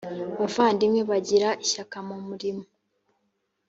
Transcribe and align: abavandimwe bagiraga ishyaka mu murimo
abavandimwe 0.35 1.01
bagiraga 1.09 1.59
ishyaka 1.65 1.97
mu 2.07 2.15
murimo 2.27 2.63